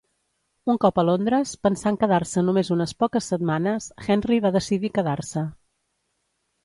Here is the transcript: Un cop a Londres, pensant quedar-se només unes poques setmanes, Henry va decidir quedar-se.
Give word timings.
Un 0.73 0.77
cop 0.85 1.01
a 1.01 1.03
Londres, 1.09 1.51
pensant 1.67 1.99
quedar-se 2.03 2.43
només 2.47 2.71
unes 2.77 2.95
poques 3.03 3.29
setmanes, 3.35 3.91
Henry 4.07 4.41
va 4.47 4.53
decidir 4.59 4.95
quedar-se. 4.97 5.45